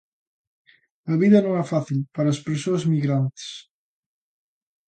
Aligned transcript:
A 1.11 1.13
vida 1.21 1.39
non 1.45 1.53
é 1.63 1.63
fácil 1.73 1.99
para 2.15 2.29
as 2.33 2.39
persoas 2.47 2.83
migrantes. 2.93 3.47